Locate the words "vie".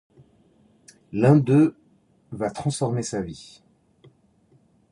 3.21-3.61